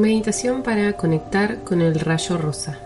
Meditación 0.00 0.62
para 0.62 0.94
conectar 0.94 1.62
con 1.62 1.82
el 1.82 2.00
rayo 2.00 2.38
rosa. 2.38 2.78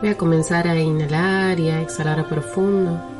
Voy 0.00 0.08
a 0.08 0.16
comenzar 0.16 0.66
a 0.66 0.80
inhalar 0.80 1.60
y 1.60 1.68
a 1.68 1.82
exhalar 1.82 2.26
profundo. 2.26 3.13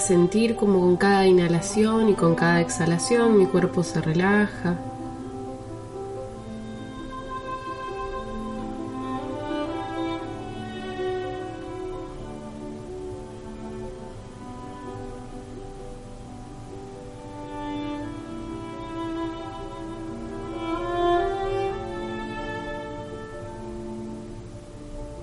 Sentir 0.00 0.56
como 0.56 0.80
con 0.80 0.96
cada 0.96 1.26
inhalación 1.26 2.08
y 2.08 2.14
con 2.14 2.34
cada 2.34 2.60
exhalación 2.60 3.38
mi 3.38 3.46
cuerpo 3.46 3.82
se 3.82 4.00
relaja. 4.00 4.76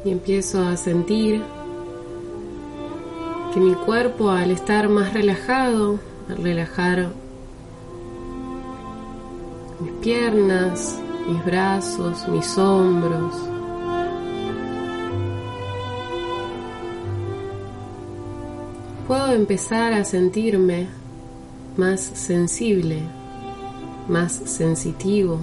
Y 0.05 0.11
empiezo 0.11 0.65
a 0.65 0.77
sentir 0.77 1.43
que 3.57 3.63
mi 3.63 3.73
cuerpo 3.73 4.29
al 4.29 4.51
estar 4.51 4.87
más 4.87 5.13
relajado, 5.13 5.99
al 6.29 6.37
relajar 6.37 7.09
mis 9.79 9.93
piernas, 9.93 10.99
mis 11.27 11.43
brazos, 11.43 12.27
mis 12.27 12.55
hombros, 12.55 13.33
puedo 19.07 19.31
empezar 19.31 19.91
a 19.93 20.03
sentirme 20.03 20.85
más 21.77 21.99
sensible, 21.99 22.99
más 24.07 24.33
sensitivo. 24.33 25.39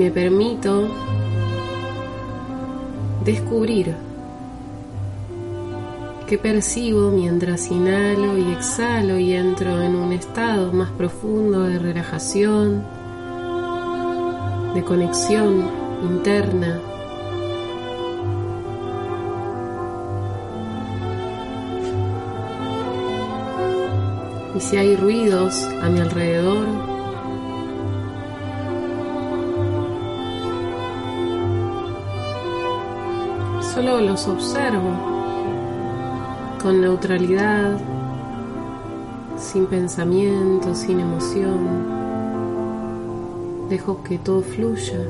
Me 0.00 0.10
permito 0.10 0.88
descubrir 3.22 3.94
qué 6.26 6.38
percibo 6.38 7.10
mientras 7.10 7.70
inhalo 7.70 8.38
y 8.38 8.50
exhalo 8.50 9.18
y 9.18 9.34
entro 9.34 9.82
en 9.82 9.94
un 9.94 10.14
estado 10.14 10.72
más 10.72 10.90
profundo 10.92 11.64
de 11.64 11.78
relajación, 11.78 12.82
de 14.72 14.82
conexión 14.84 15.70
interna. 16.02 16.80
Y 24.56 24.60
si 24.60 24.78
hay 24.78 24.96
ruidos 24.96 25.62
a 25.82 25.90
mi 25.90 26.00
alrededor, 26.00 26.89
solo 33.80 34.00
los 34.02 34.28
observo 34.28 34.92
con 36.62 36.82
neutralidad, 36.82 37.80
sin 39.38 39.64
pensamiento, 39.64 40.74
sin 40.74 41.00
emoción. 41.00 41.88
Dejo 43.70 44.02
que 44.02 44.18
todo 44.18 44.42
fluya. 44.42 45.00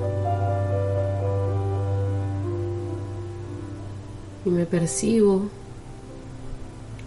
Y 4.44 4.50
me 4.50 4.66
percibo 4.66 5.48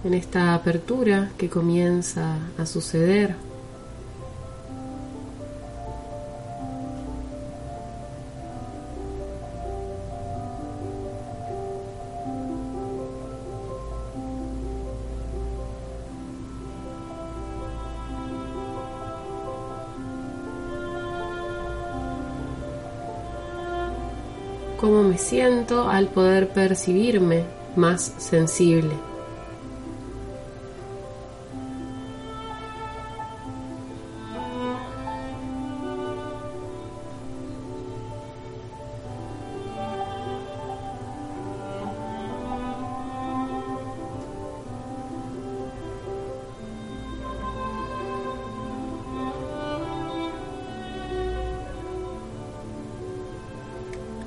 en 0.03 0.15
esta 0.15 0.55
apertura 0.55 1.31
que 1.37 1.47
comienza 1.47 2.39
a 2.57 2.65
suceder. 2.65 3.37
Siento 25.33 25.89
al 25.89 26.09
poder 26.09 26.49
percibirme 26.49 27.43
más 27.75 28.13
sensible. 28.19 28.91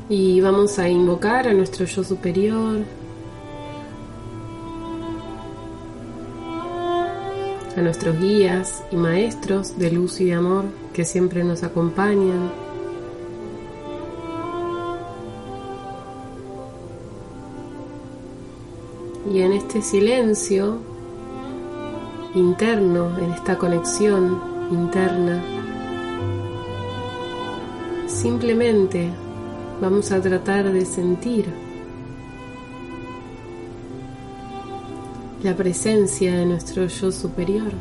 Y 0.08 0.40
vamos 0.40 0.78
a 0.78 0.88
invocar 0.88 1.48
a 1.48 1.52
nuestro 1.52 1.84
yo 1.84 2.04
superior, 2.04 2.78
a 7.76 7.80
nuestros 7.80 8.16
guías 8.20 8.84
y 8.92 8.96
maestros 8.96 9.76
de 9.76 9.90
luz 9.90 10.20
y 10.20 10.26
de 10.26 10.34
amor 10.34 10.66
que 10.92 11.04
siempre 11.04 11.42
nos 11.42 11.64
acompañan. 11.64 12.52
Y 19.32 19.40
en 19.40 19.52
este 19.54 19.82
silencio 19.82 20.78
interno, 22.36 23.18
en 23.18 23.32
esta 23.32 23.58
conexión 23.58 24.40
interna, 24.70 25.42
simplemente 28.06 29.10
vamos 29.80 30.10
a 30.12 30.20
tratar 30.20 30.72
de 30.72 30.84
sentir 30.84 31.46
la 35.42 35.54
presencia 35.54 36.34
de 36.34 36.46
nuestro 36.46 36.86
yo 36.86 37.12
superior. 37.12 37.72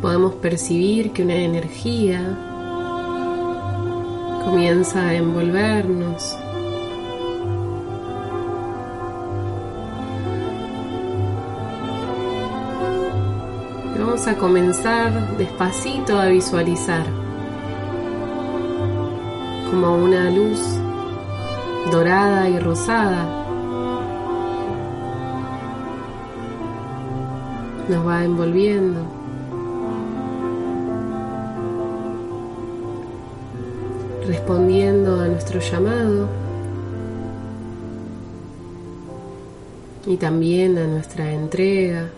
Podemos 0.00 0.34
percibir 0.34 1.12
que 1.12 1.22
una 1.22 1.34
energía 1.34 2.38
comienza 4.44 5.08
a 5.08 5.14
envolvernos. 5.14 6.36
vamos 13.98 14.26
a 14.26 14.36
comenzar 14.36 15.38
despacito 15.38 16.18
a 16.18 16.26
visualizar 16.26 17.06
como 19.70 19.96
una 19.96 20.28
luz 20.28 20.60
dorada 21.90 22.48
y 22.48 22.58
rosada 22.58 23.42
nos 27.88 28.06
va 28.06 28.24
envolviendo. 28.24 29.21
Respondiendo 34.42 35.20
a 35.20 35.28
nuestro 35.28 35.60
llamado 35.60 36.28
y 40.04 40.16
también 40.16 40.76
a 40.78 40.84
nuestra 40.88 41.32
entrega. 41.32 42.10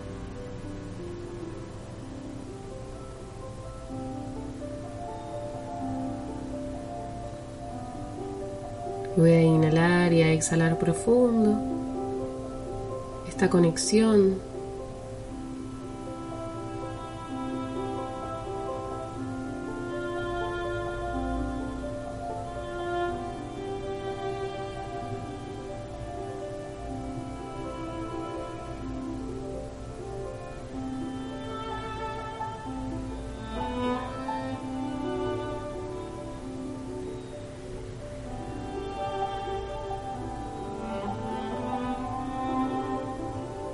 Voy 9.19 9.31
a 9.31 9.43
inhalar 9.43 10.15
y 10.15 10.23
a 10.23 10.33
exhalar 10.33 10.79
profundo. 10.79 11.59
Esta 13.29 13.51
conexión 13.51 14.37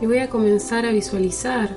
y 0.01 0.07
voy 0.07 0.19
a 0.19 0.31
comenzar 0.31 0.87
a 0.87 0.93
visualizar 0.93 1.77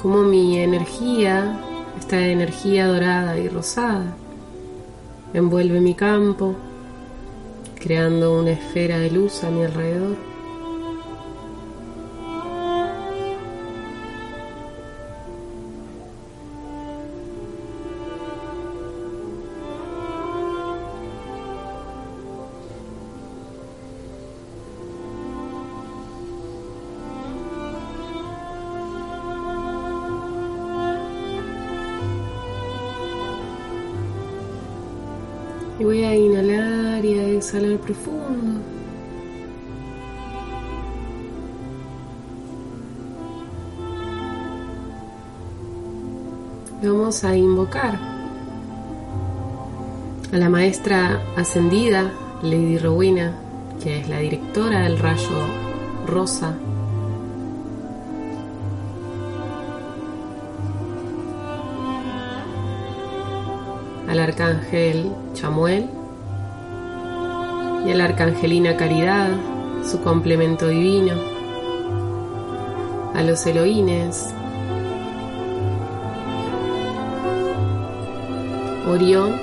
cómo 0.00 0.22
mi 0.22 0.58
energía, 0.58 1.58
esta 1.98 2.18
energía 2.26 2.86
dorada 2.86 3.38
y 3.38 3.48
rosada, 3.48 4.14
envuelve 5.34 5.80
mi 5.80 5.94
campo, 5.94 6.54
creando 7.74 8.38
una 8.38 8.52
esfera 8.52 8.98
de 8.98 9.10
luz 9.10 9.42
a 9.42 9.50
mi 9.50 9.64
alrededor. 9.64 10.35
Profundo. 37.86 38.60
Vamos 46.82 47.24
a 47.24 47.36
invocar 47.36 47.98
a 50.32 50.36
la 50.36 50.48
maestra 50.50 51.22
ascendida, 51.36 52.12
Lady 52.42 52.78
Rowena, 52.78 53.34
que 53.82 54.00
es 54.00 54.08
la 54.08 54.18
directora 54.18 54.80
del 54.80 54.98
rayo 54.98 55.46
rosa 56.06 56.54
al 64.08 64.18
arcángel 64.20 65.12
Chamuel 65.34 65.95
y 67.86 67.90
a 67.90 67.94
la 67.94 68.04
arcangelina 68.04 68.76
Caridad, 68.76 69.30
su 69.84 70.00
complemento 70.00 70.68
divino, 70.68 71.14
a 73.14 73.22
los 73.22 73.46
Elohines, 73.46 74.34
Orión, 78.88 79.34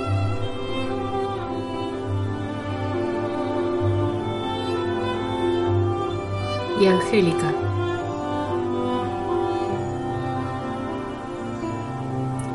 y 6.80 6.86
Angélica. 6.86 7.52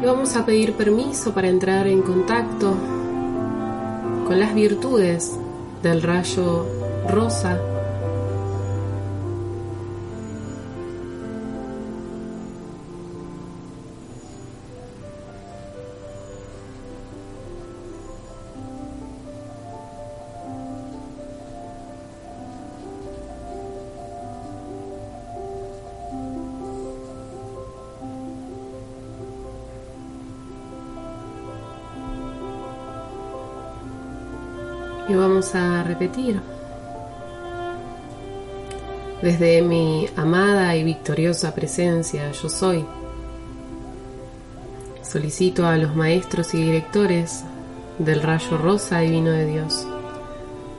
y 0.01 0.05
vamos 0.05 0.35
a 0.35 0.45
pedir 0.45 0.73
permiso 0.73 1.33
para 1.33 1.49
entrar 1.49 1.87
en 1.87 2.01
contacto 2.01 2.73
con 4.25 4.39
las 4.39 4.55
virtudes 4.55 5.37
del 5.81 6.01
rayo 6.01 6.65
rosa 7.07 7.68
Y 35.09 35.15
vamos 35.15 35.55
a 35.55 35.83
repetir. 35.83 36.39
Desde 39.21 39.61
mi 39.61 40.07
amada 40.15 40.75
y 40.75 40.83
victoriosa 40.83 41.53
presencia, 41.53 42.31
yo 42.31 42.47
soy. 42.47 42.85
Solicito 45.01 45.65
a 45.65 45.75
los 45.77 45.95
maestros 45.95 46.53
y 46.53 46.63
directores 46.63 47.43
del 47.97 48.21
rayo 48.21 48.57
rosa 48.57 48.99
divino 48.99 49.31
de 49.31 49.45
Dios 49.47 49.85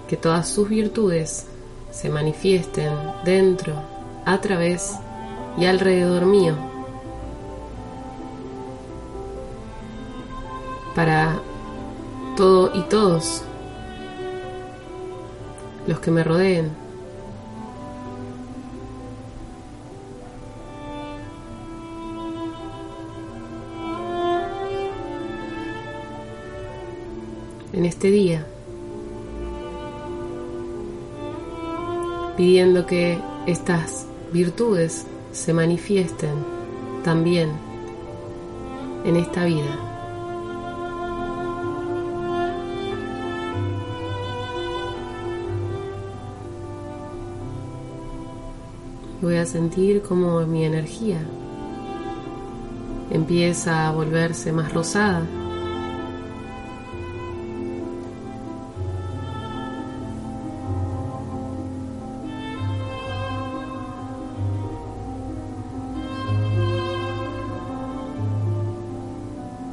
que 0.08 0.16
todas 0.16 0.49
sus 0.49 0.68
virtudes 0.68 1.46
se 1.92 2.08
manifiesten 2.08 2.92
dentro, 3.25 3.75
a 4.25 4.40
través 4.40 4.96
y 5.56 5.66
alrededor 5.66 6.26
mío 6.26 6.56
para 10.96 11.38
todo 12.37 12.72
y 12.75 12.82
todos 12.88 13.44
los 15.90 15.99
que 15.99 16.12
me 16.12 16.23
rodeen. 16.23 16.70
En 27.73 27.85
este 27.85 28.12
día, 28.12 28.47
pidiendo 32.37 32.87
que 32.87 33.18
estas 33.49 34.06
virtudes 34.32 35.06
se 35.32 35.52
manifiesten 35.52 36.30
también 37.02 37.50
en 39.04 39.16
esta 39.16 39.44
vida. 39.44 39.89
Voy 49.30 49.38
a 49.38 49.46
sentir 49.46 50.02
como 50.02 50.40
mi 50.40 50.64
energía 50.64 51.20
empieza 53.12 53.87
a 53.87 53.92
volverse 53.92 54.50
más 54.50 54.75
rosada. 54.75 55.22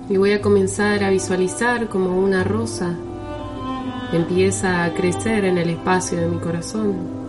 Y 0.07 0.17
voy 0.17 0.33
a 0.33 0.41
comenzar 0.43 1.03
a 1.03 1.09
visualizar 1.09 1.89
como 1.89 2.15
una 2.15 2.43
rosa 2.43 2.95
empieza 4.13 4.83
a 4.83 4.93
crecer 4.93 5.45
en 5.45 5.57
el 5.57 5.71
espacio 5.71 6.19
de 6.19 6.27
mi 6.27 6.37
corazón. 6.37 7.26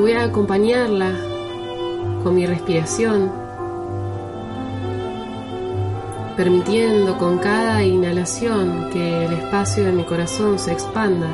Voy 0.00 0.12
a 0.12 0.24
acompañarla 0.24 1.12
con 2.22 2.34
mi 2.34 2.46
respiración, 2.46 3.30
permitiendo 6.38 7.18
con 7.18 7.36
cada 7.36 7.84
inhalación 7.84 8.88
que 8.94 9.26
el 9.26 9.32
espacio 9.34 9.84
de 9.84 9.92
mi 9.92 10.04
corazón 10.04 10.58
se 10.58 10.72
expanda, 10.72 11.28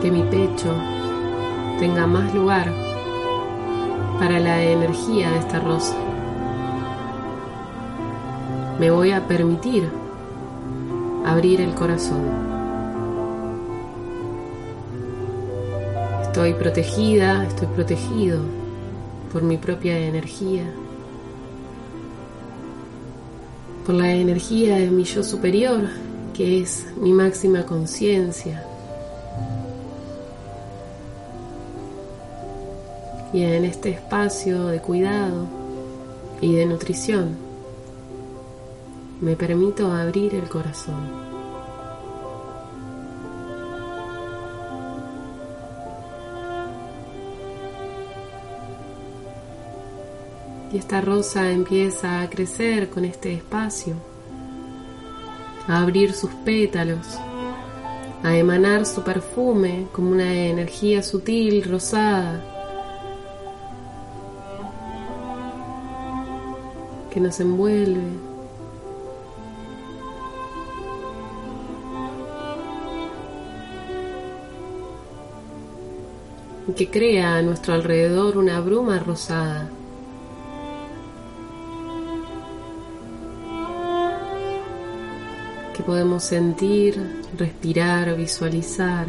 que 0.00 0.10
mi 0.10 0.22
pecho 0.22 0.74
tenga 1.78 2.06
más 2.06 2.32
lugar 2.34 2.72
para 4.18 4.40
la 4.40 4.62
energía 4.62 5.32
de 5.32 5.38
esta 5.38 5.60
rosa. 5.60 5.96
Me 8.78 8.90
voy 8.90 9.10
a 9.10 9.28
permitir 9.28 9.86
abrir 11.26 11.60
el 11.60 11.74
corazón. 11.74 12.49
Estoy 16.40 16.54
protegida, 16.54 17.44
estoy 17.44 17.68
protegido 17.68 18.40
por 19.30 19.42
mi 19.42 19.58
propia 19.58 19.98
energía, 19.98 20.64
por 23.84 23.94
la 23.94 24.10
energía 24.10 24.76
de 24.76 24.90
mi 24.90 25.04
yo 25.04 25.22
superior, 25.22 25.82
que 26.32 26.62
es 26.62 26.86
mi 26.96 27.12
máxima 27.12 27.66
conciencia. 27.66 28.64
Y 33.34 33.42
en 33.42 33.66
este 33.66 33.90
espacio 33.90 34.68
de 34.68 34.80
cuidado 34.80 35.46
y 36.40 36.54
de 36.54 36.64
nutrición, 36.64 37.36
me 39.20 39.36
permito 39.36 39.92
abrir 39.92 40.34
el 40.34 40.48
corazón. 40.48 41.39
Y 50.72 50.78
esta 50.78 51.00
rosa 51.00 51.50
empieza 51.50 52.20
a 52.20 52.30
crecer 52.30 52.90
con 52.90 53.04
este 53.04 53.34
espacio, 53.34 53.94
a 55.66 55.82
abrir 55.82 56.12
sus 56.12 56.30
pétalos, 56.44 57.18
a 58.22 58.36
emanar 58.36 58.86
su 58.86 59.02
perfume 59.02 59.86
como 59.92 60.10
una 60.10 60.32
energía 60.32 61.02
sutil, 61.02 61.64
rosada, 61.64 62.44
que 67.10 67.20
nos 67.20 67.40
envuelve. 67.40 68.30
que 76.76 76.88
crea 76.88 77.36
a 77.36 77.42
nuestro 77.42 77.74
alrededor 77.74 78.38
una 78.38 78.60
bruma 78.60 79.00
rosada. 79.00 79.68
Podemos 85.90 86.22
sentir, 86.22 86.94
respirar, 87.36 88.14
visualizar. 88.14 89.08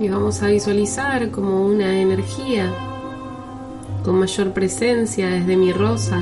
Y 0.00 0.08
vamos 0.08 0.42
a 0.42 0.46
visualizar 0.46 1.30
como 1.30 1.62
una 1.62 2.00
energía 2.00 2.72
con 4.02 4.18
mayor 4.18 4.52
presencia 4.54 5.28
desde 5.28 5.56
mi 5.58 5.72
rosa. 5.72 6.18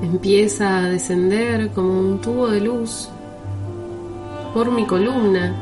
Empieza 0.00 0.78
a 0.78 0.88
descender 0.88 1.70
como 1.72 1.98
un 1.98 2.20
tubo 2.20 2.46
de 2.46 2.60
luz 2.60 3.08
por 4.54 4.70
mi 4.70 4.86
columna. 4.86 5.56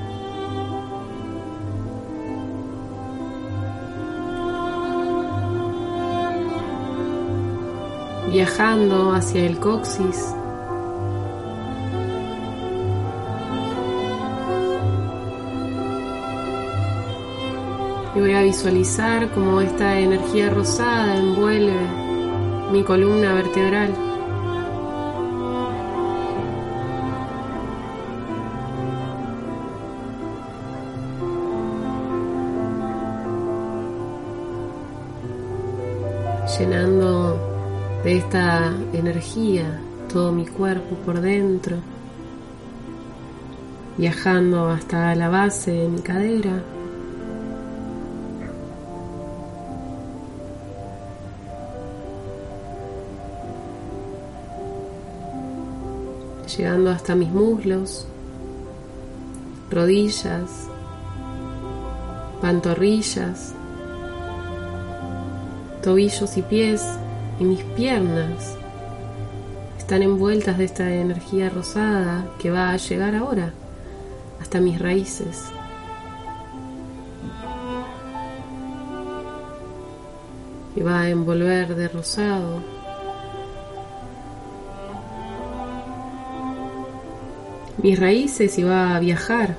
Viajando 8.31 9.15
hacia 9.15 9.47
el 9.47 9.59
coxis. 9.59 10.35
Visualizar 18.43 19.31
como 19.31 19.61
esta 19.61 19.99
energía 19.99 20.51
rosada 20.51 21.17
envuelve 21.17 21.75
mi 22.73 22.83
columna 22.85 23.35
vertebral. 23.35 24.11
llenando 36.59 37.39
de 38.05 38.19
esta 38.19 38.75
energía 38.93 39.81
todo 40.13 40.31
mi 40.31 40.47
cuerpo 40.47 40.95
por 41.07 41.21
dentro, 41.21 41.77
viajando 43.97 44.69
hasta 44.69 45.15
la 45.15 45.31
base 45.31 45.71
de 45.71 45.89
mi 45.89 46.01
cadera. 46.01 46.63
Llegando 56.61 56.91
hasta 56.91 57.15
mis 57.15 57.31
muslos, 57.31 58.07
rodillas, 59.71 60.69
pantorrillas, 62.43 63.55
tobillos 65.83 66.37
y 66.37 66.43
pies 66.43 66.85
y 67.39 67.45
mis 67.45 67.63
piernas 67.63 68.59
están 69.79 70.03
envueltas 70.03 70.59
de 70.59 70.65
esta 70.65 70.95
energía 70.95 71.49
rosada 71.49 72.27
que 72.39 72.51
va 72.51 72.73
a 72.73 72.77
llegar 72.77 73.15
ahora 73.15 73.55
hasta 74.39 74.61
mis 74.61 74.79
raíces. 74.79 75.47
Y 80.77 80.83
va 80.83 81.01
a 81.01 81.09
envolver 81.09 81.75
de 81.75 81.89
rosado 81.89 82.80
mis 87.83 87.99
raíces 87.99 88.59
y 88.59 88.63
va 88.63 88.97
a 88.97 89.01
viajar 89.01 89.57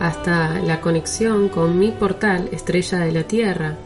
hasta 0.00 0.58
la 0.60 0.80
conexión 0.80 1.48
con 1.48 1.78
mi 1.78 1.92
portal 1.92 2.48
estrella 2.50 2.98
de 2.98 3.12
la 3.12 3.22
Tierra 3.22 3.76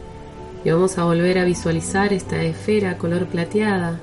y 0.63 0.71
vamos 0.71 0.97
a 0.97 1.03
volver 1.03 1.37
a 1.37 1.43
visualizar 1.43 2.11
esta 2.11 2.41
esfera 2.41 2.97
color 2.97 3.27
plateada. 3.27 3.99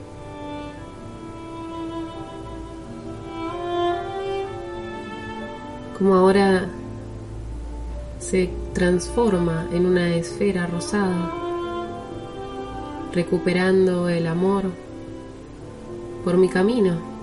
Como 5.98 6.14
ahora 6.14 6.66
se 8.20 8.50
transforma 8.72 9.66
en 9.72 9.86
una 9.86 10.14
esfera 10.14 10.66
rosada, 10.66 11.32
recuperando 13.12 14.08
el 14.08 14.26
amor 14.28 14.64
por 16.24 16.36
mi 16.36 16.48
camino 16.48 17.13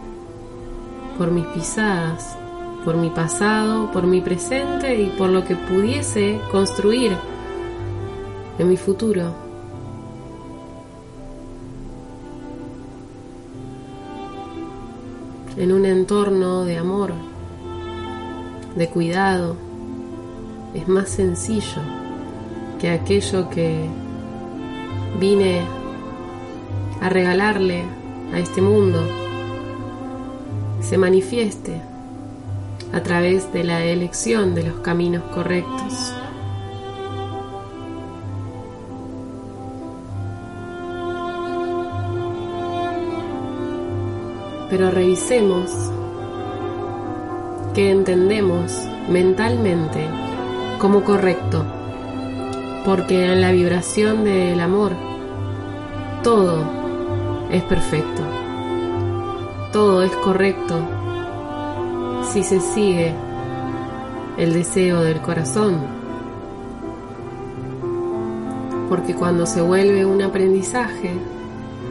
por 1.18 1.32
mis 1.32 1.46
pisadas, 1.48 2.38
por 2.84 2.96
mi 2.96 3.10
pasado, 3.10 3.92
por 3.92 4.08
mi 4.08 4.22
presente 4.22 5.02
y 5.02 5.08
por 5.08 5.30
lo 5.30 5.44
que 5.44 5.56
pudiese 5.56 6.40
construir 6.52 7.16
en 8.58 8.70
mi 8.70 8.78
futuro. 8.78 9.34
En 15.58 15.72
un 15.72 15.86
entorno 15.86 16.66
de 16.66 16.78
amor, 16.78 17.14
de 18.76 18.88
cuidado, 18.88 19.56
es 20.74 20.88
más 20.88 21.10
sencillo 21.10 21.82
que 22.80 22.90
aquello 22.90 23.50
que 23.50 23.86
vine 25.20 25.62
a 27.02 27.10
regalarle 27.10 27.84
a 28.34 28.40
este 28.40 28.62
mundo 28.62 29.21
se 30.92 30.98
manifieste 30.98 31.80
a 32.92 33.02
través 33.02 33.54
de 33.54 33.64
la 33.64 33.82
elección 33.86 34.54
de 34.54 34.64
los 34.64 34.82
caminos 34.82 35.24
correctos. 35.34 36.14
Pero 44.70 44.92
revisemos 44.92 45.72
qué 47.74 47.92
entendemos 47.92 48.74
mentalmente 49.08 50.10
como 50.78 51.06
correcto, 51.06 51.64
porque 52.84 53.32
en 53.32 53.40
la 53.40 53.54
vibración 53.54 54.26
del 54.26 54.60
amor 54.60 54.92
todo 56.22 56.66
es 57.50 57.64
perfecto, 57.64 58.41
todo 59.72 60.04
es 60.04 60.12
correcto 60.18 60.80
si 62.32 62.44
se 62.44 62.60
sigue 62.60 63.14
el 64.38 64.54
deseo 64.54 65.02
del 65.02 65.22
corazón. 65.22 65.80
Porque 68.90 69.16
cuando 69.16 69.46
se 69.46 69.62
vuelve 69.62 70.06
un 70.06 70.22
aprendizaje, 70.22 71.12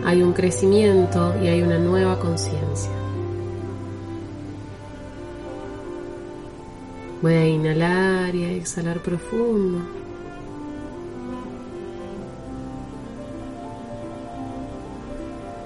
hay 0.05 0.23
un 0.23 0.33
crecimiento 0.33 1.35
y 1.43 1.49
hay 1.49 1.63
una 1.63 1.79
nueva 1.79 2.19
conciencia. 2.19 2.91
Voy 7.23 7.35
a 7.35 7.47
inhalar 7.47 8.35
y 8.35 8.45
a 8.45 8.53
exhalar 8.53 9.01
profundo. 9.01 9.81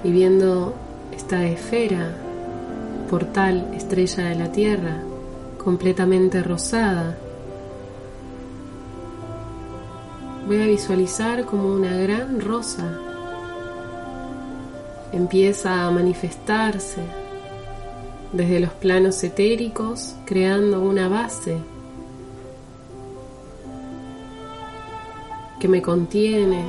Y 0.05 0.11
viendo 0.11 0.75
esta 1.15 1.45
esfera, 1.47 2.13
portal, 3.09 3.73
estrella 3.75 4.25
de 4.25 4.35
la 4.35 4.53
Tierra, 4.53 5.03
completamente 5.63 6.43
rosada, 6.43 7.17
voy 10.47 10.63
a 10.63 10.67
visualizar 10.67 11.45
como 11.45 11.73
una 11.73 11.97
gran 11.97 12.41
rosa 12.41 13.01
empieza 15.15 15.87
a 15.87 15.91
manifestarse 15.91 17.03
desde 18.33 18.59
los 18.59 18.73
planos 18.73 19.23
etéricos, 19.23 20.17
creando 20.25 20.81
una 20.81 21.09
base 21.09 21.57
que 25.61 25.69
me 25.69 25.81
contiene, 25.81 26.65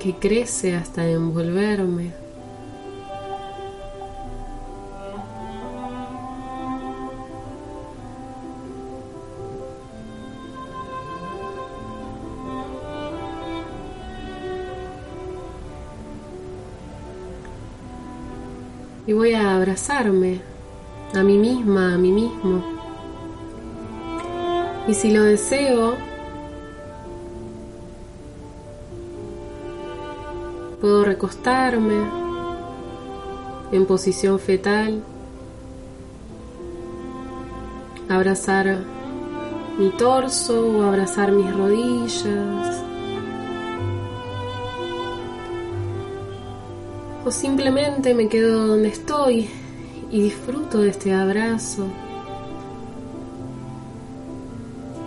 que 0.00 0.14
crece 0.16 0.74
hasta 0.74 1.08
envolverme. 1.08 2.23
Abrazarme 19.64 20.42
a 21.14 21.22
mí 21.22 21.38
misma, 21.38 21.94
a 21.94 21.96
mí 21.96 22.12
mismo. 22.12 22.62
Y 24.86 24.92
si 24.92 25.10
lo 25.10 25.22
deseo, 25.22 25.94
puedo 30.82 31.02
recostarme 31.06 31.94
en 33.72 33.86
posición 33.86 34.38
fetal, 34.38 35.02
abrazar 38.10 38.84
mi 39.78 39.88
torso 39.96 40.76
o 40.76 40.82
abrazar 40.82 41.32
mis 41.32 41.50
rodillas. 41.56 42.83
O 47.24 47.30
simplemente 47.30 48.14
me 48.14 48.28
quedo 48.28 48.66
donde 48.66 48.88
estoy 48.88 49.48
y 50.10 50.22
disfruto 50.22 50.78
de 50.80 50.90
este 50.90 51.14
abrazo, 51.14 51.86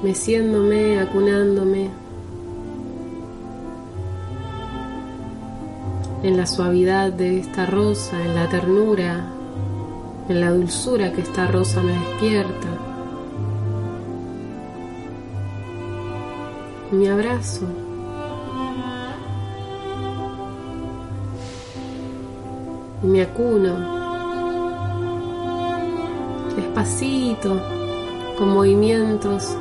meciéndome, 0.04 1.00
acunándome 1.00 1.90
en 6.24 6.38
la 6.38 6.48
suavidad 6.48 7.14
de 7.14 7.40
esta 7.40 7.68
rosa, 7.68 8.20
en 8.24 8.34
la 8.34 8.50
ternura, 8.50 9.32
en 10.28 10.42
la 10.42 10.52
dulzura 10.52 11.14
que 11.14 11.22
esta 11.22 11.48
rosa 11.48 11.84
me 11.84 11.94
despierta. 11.94 12.68
Mi 16.92 17.08
abrazo. 17.08 17.87
Me 23.08 23.22
acuno 23.22 23.98
despacito, 26.56 27.62
con 28.38 28.50
movimientos 28.50 29.56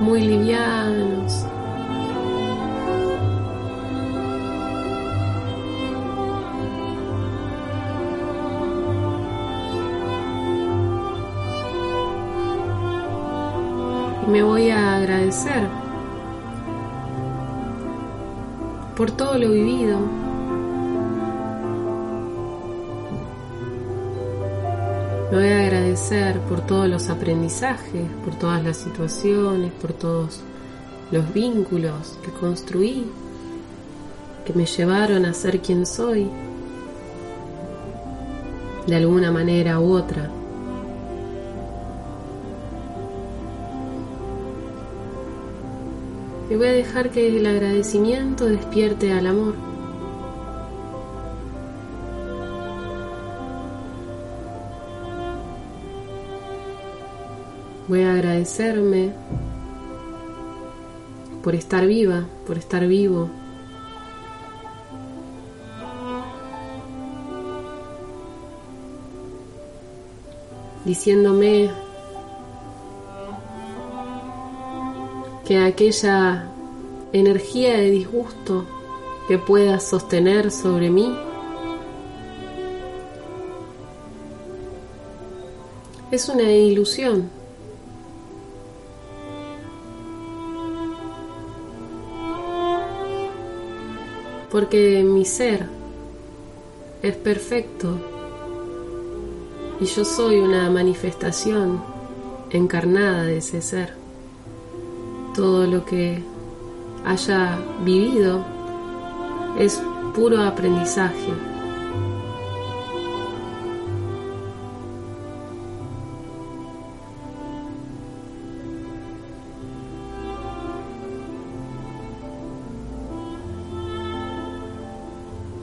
muy 0.00 0.20
livianos. 0.20 1.44
Me 14.28 14.42
voy 14.42 14.70
a 14.70 14.96
agradecer 14.96 15.66
por 18.94 19.10
todo 19.10 19.38
lo 19.38 19.48
vivido, 19.50 19.98
Me 25.30 25.36
voy 25.36 25.48
a 25.48 25.60
agradecer 25.60 26.40
por 26.40 26.64
todos 26.64 26.88
los 26.88 27.10
aprendizajes, 27.10 28.06
por 28.24 28.34
todas 28.38 28.64
las 28.64 28.78
situaciones, 28.78 29.72
por 29.72 29.92
todos 29.92 30.40
los 31.10 31.34
vínculos 31.34 32.18
que 32.24 32.30
construí, 32.30 33.04
que 34.46 34.54
me 34.54 34.64
llevaron 34.64 35.26
a 35.26 35.34
ser 35.34 35.60
quien 35.60 35.84
soy, 35.84 36.30
de 38.86 38.96
alguna 38.96 39.30
manera 39.30 39.78
u 39.80 39.92
otra. 39.92 40.30
Y 46.48 46.54
voy 46.54 46.68
a 46.68 46.72
dejar 46.72 47.10
que 47.10 47.36
el 47.36 47.44
agradecimiento 47.44 48.46
despierte 48.46 49.12
al 49.12 49.26
amor. 49.26 49.67
Voy 57.88 58.02
a 58.02 58.12
agradecerme 58.12 59.14
por 61.42 61.54
estar 61.54 61.86
viva, 61.86 62.26
por 62.46 62.58
estar 62.58 62.86
vivo. 62.86 63.30
Diciéndome 70.84 71.70
que 75.46 75.58
aquella 75.58 76.46
energía 77.14 77.78
de 77.78 77.90
disgusto 77.90 78.66
que 79.28 79.38
pueda 79.38 79.80
sostener 79.80 80.50
sobre 80.50 80.90
mí 80.90 81.18
es 86.10 86.28
una 86.28 86.52
ilusión. 86.52 87.37
Porque 94.50 95.02
mi 95.02 95.24
ser 95.24 95.66
es 97.02 97.16
perfecto 97.16 97.98
y 99.80 99.84
yo 99.84 100.04
soy 100.04 100.38
una 100.38 100.68
manifestación 100.70 101.80
encarnada 102.50 103.22
de 103.24 103.38
ese 103.38 103.62
ser. 103.62 103.94
Todo 105.34 105.66
lo 105.66 105.84
que 105.84 106.22
haya 107.04 107.58
vivido 107.84 108.44
es 109.58 109.80
puro 110.14 110.42
aprendizaje. 110.42 111.47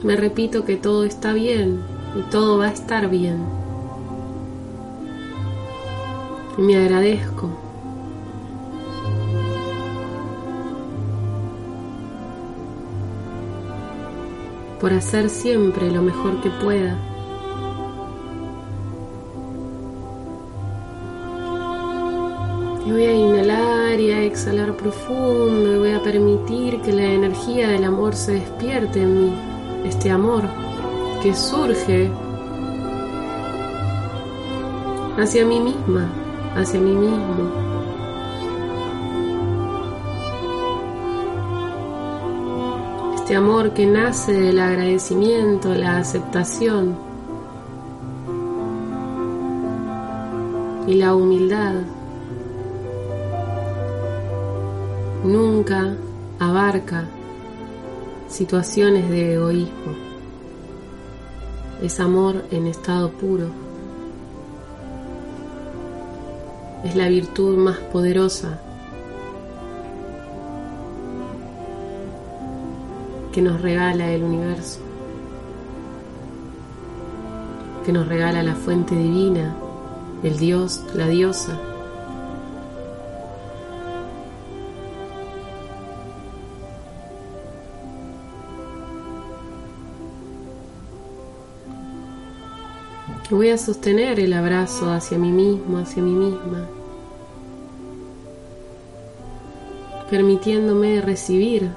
Me 0.06 0.16
repito 0.16 0.64
que 0.64 0.76
todo 0.76 1.04
está 1.04 1.32
bien 1.32 1.82
y 2.16 2.22
todo 2.30 2.58
va 2.58 2.66
a 2.66 2.72
estar 2.72 3.10
bien. 3.10 3.44
Y 6.56 6.62
me 6.62 6.76
agradezco. 6.76 7.50
por 14.80 14.92
hacer 14.92 15.30
siempre 15.30 15.90
lo 15.90 16.02
mejor 16.02 16.40
que 16.42 16.50
pueda. 16.50 16.96
Y 22.84 22.92
voy 22.92 23.04
a 23.04 23.14
inhalar 23.14 23.98
y 23.98 24.12
a 24.12 24.22
exhalar 24.22 24.76
profundo 24.76 25.74
y 25.74 25.78
voy 25.78 25.92
a 25.92 26.02
permitir 26.02 26.80
que 26.82 26.92
la 26.92 27.02
energía 27.02 27.70
del 27.70 27.82
amor 27.82 28.14
se 28.14 28.34
despierte 28.34 29.02
en 29.02 29.24
mí. 29.24 29.55
Este 29.86 30.10
amor 30.10 30.42
que 31.22 31.34
surge 31.34 32.10
hacia 35.18 35.46
mí 35.46 35.60
misma, 35.60 36.08
hacia 36.54 36.80
mí 36.80 36.90
mismo. 36.90 37.50
Este 43.14 43.36
amor 43.36 43.72
que 43.72 43.86
nace 43.86 44.32
del 44.32 44.58
agradecimiento, 44.58 45.74
la 45.74 45.98
aceptación 45.98 46.96
y 50.86 50.94
la 50.94 51.14
humildad. 51.14 51.74
nunca 55.26 55.96
abarca 56.38 57.04
situaciones 58.36 59.08
de 59.08 59.36
egoísmo. 59.36 59.94
Es 61.82 61.98
amor 62.00 62.44
en 62.50 62.66
estado 62.66 63.10
puro. 63.10 63.48
Es 66.84 66.94
la 66.94 67.08
virtud 67.08 67.56
más 67.56 67.78
poderosa 67.78 68.60
que 73.32 73.40
nos 73.40 73.62
regala 73.62 74.12
el 74.12 74.22
universo, 74.22 74.80
que 77.86 77.92
nos 77.92 78.06
regala 78.06 78.42
la 78.42 78.54
fuente 78.54 78.94
divina, 78.94 79.56
el 80.22 80.38
Dios, 80.38 80.84
la 80.94 81.08
diosa. 81.08 81.58
Voy 93.28 93.50
a 93.50 93.58
sostener 93.58 94.20
el 94.20 94.32
abrazo 94.32 94.88
hacia 94.92 95.18
mí 95.18 95.32
mismo, 95.32 95.78
hacia 95.78 96.00
mí 96.00 96.12
misma, 96.12 96.68
permitiéndome 100.08 101.00
recibir 101.00 101.72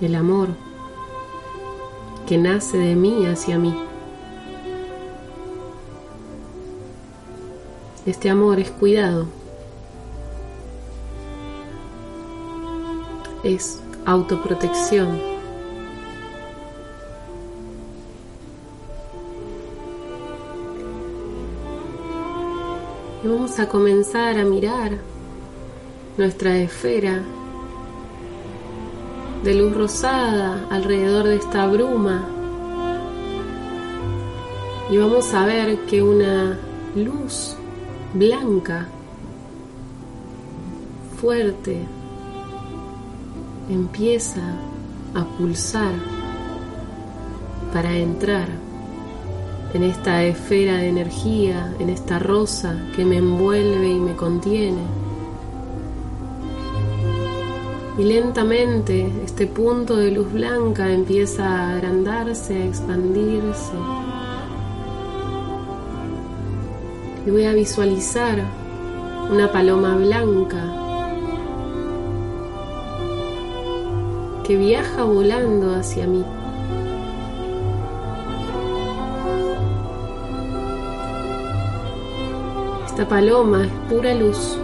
el 0.00 0.14
amor 0.16 0.48
que 2.26 2.36
nace 2.36 2.78
de 2.78 2.96
mí 2.96 3.24
hacia 3.26 3.60
mí. 3.60 3.80
Este 8.06 8.28
amor 8.28 8.58
es 8.58 8.72
cuidado, 8.72 9.26
es 13.44 13.80
autoprotección. 14.04 15.35
Vamos 23.28 23.58
a 23.58 23.68
comenzar 23.68 24.38
a 24.38 24.44
mirar 24.44 24.98
nuestra 26.16 26.56
esfera 26.58 27.22
de 29.42 29.54
luz 29.54 29.74
rosada 29.74 30.66
alrededor 30.70 31.24
de 31.26 31.36
esta 31.36 31.66
bruma. 31.66 32.28
Y 34.90 34.98
vamos 34.98 35.34
a 35.34 35.44
ver 35.44 35.78
que 35.86 36.02
una 36.02 36.56
luz 36.94 37.56
blanca 38.14 38.86
fuerte 41.20 41.80
empieza 43.68 44.42
a 45.14 45.24
pulsar 45.36 45.94
para 47.72 47.92
entrar 47.96 48.65
en 49.76 49.82
esta 49.82 50.24
esfera 50.24 50.78
de 50.78 50.88
energía, 50.88 51.74
en 51.78 51.90
esta 51.90 52.18
rosa 52.18 52.74
que 52.96 53.04
me 53.04 53.18
envuelve 53.18 53.90
y 53.90 54.00
me 54.00 54.16
contiene. 54.16 54.80
Y 57.98 58.04
lentamente 58.04 59.06
este 59.22 59.46
punto 59.46 59.96
de 59.96 60.12
luz 60.12 60.32
blanca 60.32 60.90
empieza 60.90 61.46
a 61.46 61.74
agrandarse, 61.74 62.56
a 62.56 62.64
expandirse. 62.64 63.74
Y 67.26 67.30
voy 67.30 67.44
a 67.44 67.52
visualizar 67.52 68.42
una 69.30 69.52
paloma 69.52 69.94
blanca 69.96 70.72
que 74.42 74.56
viaja 74.56 75.04
volando 75.04 75.74
hacia 75.74 76.06
mí. 76.06 76.24
Esta 82.96 83.10
paloma 83.10 83.66
es 83.66 83.72
pura 83.90 84.14
luz. 84.14 84.56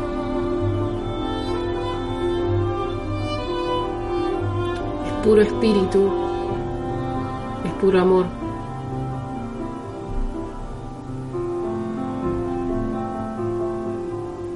Es 5.07 5.13
puro 5.23 5.43
espíritu. 5.43 6.11
Es 7.63 7.73
puro 7.73 8.01
amor. 8.01 8.25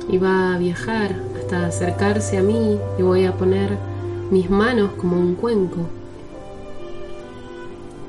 Y 0.09 0.17
va 0.17 0.55
a 0.55 0.59
viajar 0.59 1.15
hasta 1.39 1.67
acercarse 1.67 2.39
a 2.39 2.43
mí 2.43 2.79
y 2.99 3.03
voy 3.03 3.27
a 3.27 3.37
poner 3.37 3.77
mis 4.31 4.49
manos 4.49 4.93
como 4.93 5.21
un 5.21 5.35
cuenco. 5.35 5.81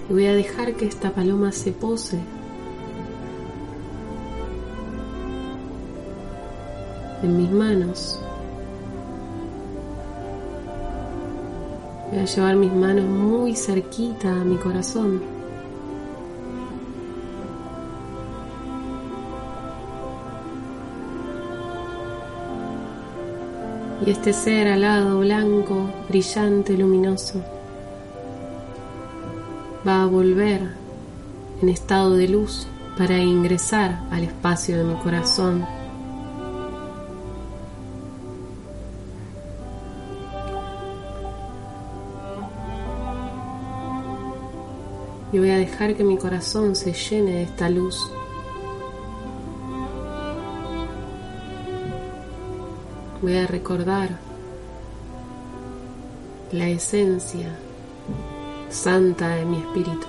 Y 0.10 0.13
voy 0.13 0.27
a 0.27 0.34
dejar 0.34 0.75
que 0.75 0.86
esta 0.86 1.12
paloma 1.12 1.51
se 1.51 1.73
pose 1.73 2.37
mis 7.27 7.51
manos. 7.51 8.19
Voy 12.09 12.19
a 12.19 12.25
llevar 12.25 12.55
mis 12.55 12.71
manos 12.71 13.05
muy 13.05 13.55
cerquita 13.55 14.29
a 14.29 14.43
mi 14.43 14.55
corazón. 14.57 15.21
Y 24.05 24.11
este 24.11 24.31
ser 24.31 24.67
alado, 24.67 25.19
blanco, 25.19 25.89
brillante, 26.07 26.77
luminoso, 26.77 27.41
va 29.85 30.03
a 30.03 30.05
volver 30.05 30.61
en 31.61 31.69
estado 31.69 32.13
de 32.15 32.29
luz 32.29 32.67
para 32.97 33.17
ingresar 33.17 33.99
al 34.11 34.23
espacio 34.23 34.77
de 34.77 34.83
mi 34.83 34.95
corazón 35.01 35.65
y 45.38 45.39
voy 45.39 45.52
a 45.52 45.58
dejar 45.58 45.95
que 45.95 46.04
mi 46.04 46.17
corazón 46.17 46.76
se 46.76 46.93
llene 46.93 47.34
de 47.34 47.43
esta 47.43 47.69
luz. 47.69 48.12
Voy 53.21 53.38
a 53.38 53.45
recordar 53.45 54.17
la 56.52 56.67
esencia 56.69 57.56
santa 58.71 59.36
de 59.36 59.45
mi 59.45 59.58
espíritu. 59.58 60.08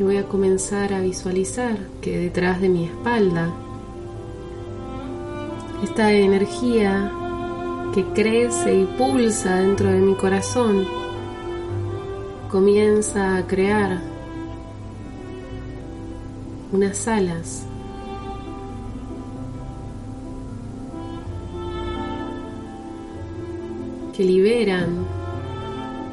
Y 0.00 0.02
voy 0.02 0.16
a 0.16 0.24
comenzar 0.24 0.94
a 0.94 1.00
visualizar 1.00 1.78
que 2.00 2.18
detrás 2.18 2.60
de 2.60 2.68
mi 2.70 2.86
espalda 2.86 3.54
esta 5.82 6.12
energía 6.12 7.10
que 7.94 8.04
crece 8.12 8.74
y 8.74 8.84
pulsa 8.84 9.56
dentro 9.56 9.90
de 9.90 9.98
mi 9.98 10.14
corazón 10.14 10.86
comienza 12.50 13.36
a 13.36 13.46
crear 13.46 14.00
unas 16.72 17.08
alas. 17.08 17.66
que 24.12 24.24
liberan 24.26 25.06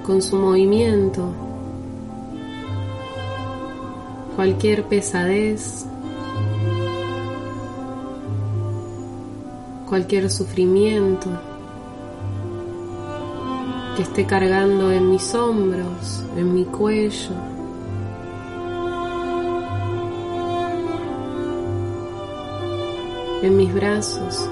con 0.01 0.21
su 0.21 0.37
movimiento 0.37 1.29
cualquier 4.37 4.83
pesadez, 4.85 5.85
cualquier 9.87 10.29
sufrimiento 10.29 11.29
que 13.95 14.03
esté 14.03 14.25
cargando 14.25 14.91
en 14.91 15.09
mis 15.09 15.33
hombros, 15.33 16.23
en 16.35 16.53
mi 16.53 16.65
cuello. 16.65 17.31
en 23.41 23.55
mis 23.55 23.73
brazos. 23.73 24.49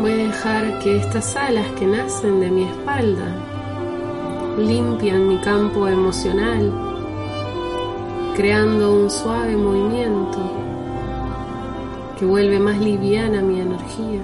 Voy 0.00 0.12
a 0.12 0.16
dejar 0.16 0.78
que 0.78 0.96
estas 0.96 1.34
alas 1.34 1.66
que 1.72 1.86
nacen 1.86 2.40
de 2.40 2.50
mi 2.50 2.64
espalda 2.64 3.34
limpian 4.56 5.28
mi 5.28 5.38
campo 5.38 5.88
emocional, 5.88 6.87
creando 8.38 8.92
un 8.92 9.10
suave 9.10 9.56
movimiento 9.56 10.38
que 12.16 12.24
vuelve 12.24 12.60
más 12.60 12.78
liviana 12.78 13.42
mi 13.42 13.60
energía. 13.60 14.22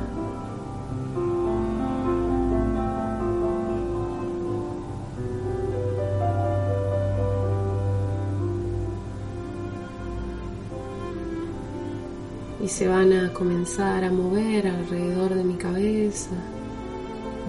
y 12.63 12.69
se 12.69 12.87
van 12.89 13.13
a 13.13 13.33
comenzar 13.33 14.05
a 14.05 14.11
mover 14.11 14.69
alrededor 14.69 15.35
de 15.35 15.45
mi 15.45 15.55
cabeza, 15.55 16.31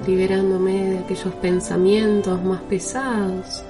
liberándome 0.05 0.89
de 0.89 0.97
aquellos 0.97 1.33
pensamientos 1.35 2.43
más 2.43 2.61
pesados, 2.63 3.63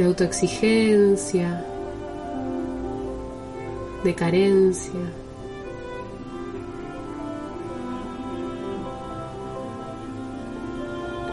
de 0.00 0.06
autoexigencia, 0.06 1.62
de 4.02 4.14
carencia. 4.14 5.00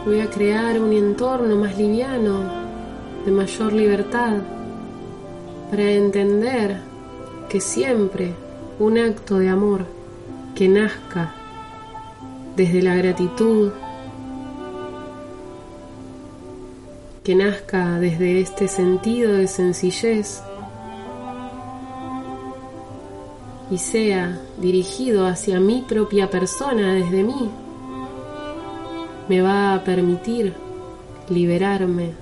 Voy 0.05 0.19
a 0.19 0.29
crear 0.29 0.81
un 0.81 0.91
entorno 0.91 1.55
más 1.55 1.77
liviano, 1.77 2.43
de 3.25 3.31
mayor 3.31 3.71
libertad, 3.71 4.33
para 5.69 5.89
entender 5.89 6.81
que 7.47 7.61
siempre 7.61 8.33
un 8.79 8.97
acto 8.97 9.37
de 9.39 9.47
amor 9.47 9.85
que 10.55 10.67
nazca 10.67 11.33
desde 12.57 12.81
la 12.81 12.95
gratitud, 12.95 13.71
que 17.27 17.35
nazca 17.35 17.99
desde 17.99 18.39
este 18.39 18.69
sentido 18.69 19.33
de 19.33 19.49
sencillez 19.49 20.41
y 23.69 23.77
sea 23.79 24.39
dirigido 24.61 25.27
hacia 25.27 25.59
mi 25.59 25.81
propia 25.81 26.29
persona 26.29 26.93
desde 26.93 27.23
mí, 27.23 27.49
me 29.27 29.41
va 29.41 29.73
a 29.73 29.83
permitir 29.83 30.53
liberarme 31.27 32.13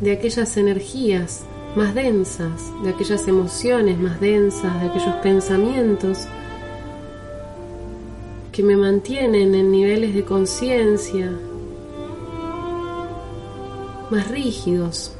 de 0.00 0.10
aquellas 0.10 0.56
energías 0.56 1.44
más 1.76 1.94
densas, 1.94 2.72
de 2.82 2.90
aquellas 2.90 3.28
emociones 3.28 3.96
más 3.96 4.20
densas, 4.20 4.80
de 4.80 4.88
aquellos 4.88 5.14
pensamientos 5.22 6.26
que 8.50 8.64
me 8.64 8.76
mantienen 8.76 9.54
en 9.54 9.70
niveles 9.70 10.16
de 10.16 10.24
conciencia 10.24 11.30
más 14.14 14.28
rígidos, 14.28 15.10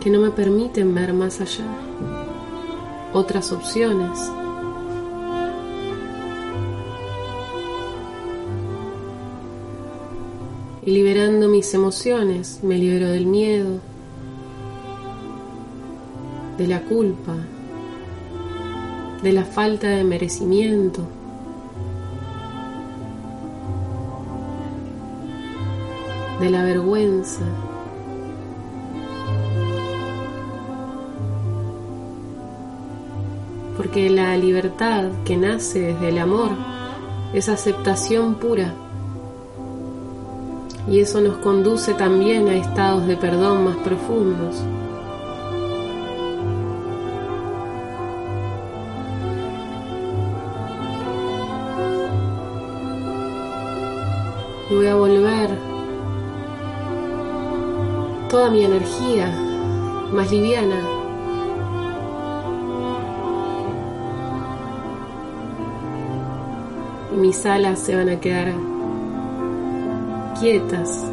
que 0.00 0.08
no 0.08 0.20
me 0.20 0.30
permiten 0.30 0.94
ver 0.94 1.12
más 1.12 1.40
allá, 1.40 1.66
otras 3.12 3.50
opciones. 3.50 4.30
Y 10.86 10.92
liberando 10.92 11.48
mis 11.48 11.74
emociones, 11.74 12.60
me 12.62 12.78
libero 12.78 13.08
del 13.08 13.26
miedo, 13.26 13.80
de 16.56 16.68
la 16.68 16.82
culpa, 16.82 17.34
de 19.24 19.32
la 19.32 19.44
falta 19.44 19.88
de 19.88 20.04
merecimiento. 20.04 21.17
De 26.40 26.50
la 26.50 26.62
vergüenza. 26.64 27.42
Porque 33.76 34.10
la 34.10 34.36
libertad 34.36 35.10
que 35.24 35.36
nace 35.36 35.80
desde 35.80 36.08
el 36.08 36.18
amor 36.18 36.50
es 37.32 37.48
aceptación 37.48 38.34
pura. 38.34 38.74
Y 40.88 41.00
eso 41.00 41.20
nos 41.20 41.36
conduce 41.38 41.94
también 41.94 42.48
a 42.48 42.54
estados 42.54 43.06
de 43.06 43.16
perdón 43.16 43.64
más 43.64 43.76
profundos. 43.76 44.62
voy 54.70 54.86
a 54.86 54.94
volver 54.94 55.67
toda 58.28 58.50
mi 58.50 58.64
energía 58.64 59.26
más 60.12 60.30
liviana. 60.30 60.80
Y 67.14 67.16
mis 67.16 67.44
alas 67.46 67.78
se 67.78 67.96
van 67.96 68.08
a 68.08 68.20
quedar 68.20 68.52
quietas 70.38 71.04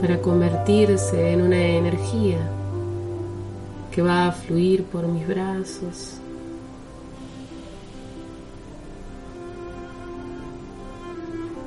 para 0.00 0.20
convertirse 0.20 1.32
en 1.32 1.42
una 1.42 1.58
energía 1.58 2.38
que 3.90 4.02
va 4.02 4.28
a 4.28 4.32
fluir 4.32 4.84
por 4.84 5.06
mis 5.06 5.26
brazos 5.26 6.18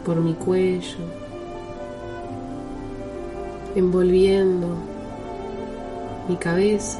por 0.09 0.17
mi 0.21 0.33
cuello, 0.33 0.97
envolviendo 3.79 4.67
mi 6.27 6.35
cabeza, 6.35 6.99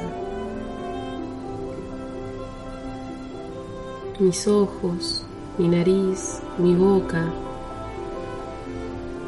mis 4.18 4.48
ojos, 4.48 5.24
mi 5.58 5.68
nariz, 5.68 6.40
mi 6.58 6.74
boca, 6.74 7.26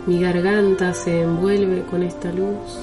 mi 0.07 0.21
garganta 0.21 0.93
se 0.95 1.23
envuelve 1.23 1.83
con 1.91 2.03
esta 2.03 2.33
luz. 2.33 2.81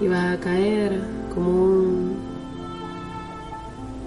Y 0.00 0.06
va 0.06 0.32
a 0.32 0.38
caer 0.38 1.00
como 1.34 1.50
un 1.50 2.16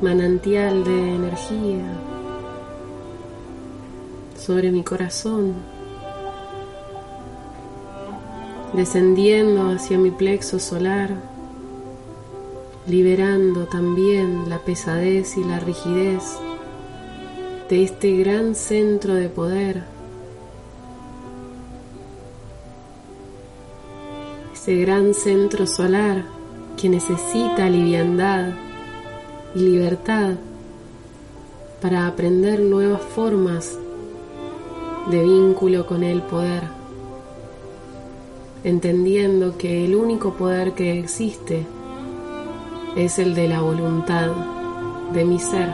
manantial 0.02 0.84
de 0.84 1.15
energía 1.15 2.17
sobre 4.48 4.72
mi 4.72 4.82
corazón, 4.82 5.56
descendiendo 8.72 9.72
hacia 9.72 9.98
mi 9.98 10.10
plexo 10.10 10.58
solar, 10.58 11.10
liberando 12.88 13.66
también 13.66 14.48
la 14.48 14.60
pesadez 14.60 15.36
y 15.36 15.44
la 15.44 15.60
rigidez 15.60 16.24
de 17.70 17.84
este 17.84 18.16
gran 18.16 18.56
centro 18.56 19.16
de 19.16 19.28
poder, 19.28 19.84
ese 24.54 24.78
gran 24.78 25.14
centro 25.14 25.68
solar 25.68 26.24
que 26.78 26.88
necesita 26.88 27.70
liviandad 27.70 28.54
y 29.56 29.60
libertad 29.60 30.36
para 31.82 32.08
aprender 32.08 32.62
nuevas 32.62 33.02
formas 33.02 33.78
de 35.10 35.24
vínculo 35.24 35.86
con 35.86 36.04
el 36.04 36.22
poder, 36.22 36.63
entendiendo 38.63 39.58
que 39.58 39.86
el 39.86 39.96
único 39.96 40.34
poder 40.34 40.74
que 40.74 41.00
existe 41.00 41.65
es 42.98 43.17
el 43.17 43.34
de 43.34 43.48
la 43.48 43.62
voluntad 43.62 44.32
de 45.13 45.24
mi 45.24 45.39
ser. 45.39 45.70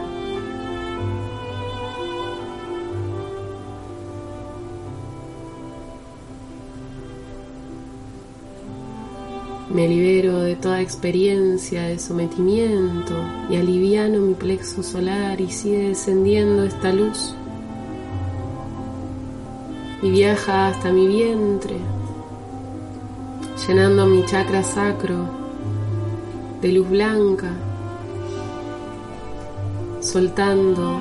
Me 9.73 9.87
libero 9.87 10.41
de 10.41 10.55
toda 10.55 10.81
experiencia 10.81 11.81
de 11.83 11.97
sometimiento 11.97 13.15
y 13.49 13.55
aliviano 13.55 14.19
mi 14.19 14.35
plexo 14.35 14.83
solar 14.83 15.41
y 15.41 15.49
sigue 15.49 15.87
descendiendo 15.87 16.63
esta 16.65 16.93
luz 16.93 17.33
y 20.03 20.11
viaja 20.11 20.67
hasta 20.67 20.91
mi 20.91 21.07
vientre, 21.07 21.77
llenando 23.65 24.05
mi 24.05 24.25
chakra 24.25 24.61
sacro 24.61 25.15
de 26.61 26.71
luz 26.73 26.89
blanca, 26.89 27.51
soltando 30.01 30.99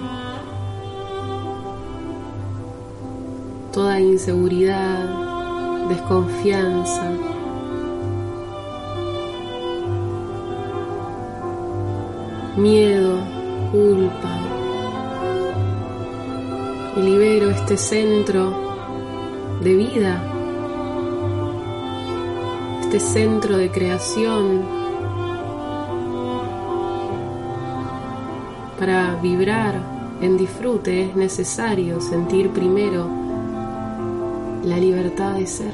toda 3.72 3.98
inseguridad, 3.98 5.88
desconfianza. 5.88 7.10
miedo, 12.56 13.16
culpa. 13.70 14.30
Y 16.96 17.00
libero 17.00 17.50
este 17.50 17.76
centro 17.76 18.61
de 19.62 19.74
vida, 19.74 20.20
este 22.80 22.98
centro 22.98 23.56
de 23.56 23.70
creación 23.70 24.62
para 28.76 29.14
vibrar 29.22 29.74
en 30.20 30.36
disfrute 30.36 31.04
es 31.04 31.14
necesario 31.14 32.00
sentir 32.00 32.50
primero 32.50 33.08
la 34.64 34.78
libertad 34.78 35.34
de 35.34 35.46
ser. 35.46 35.72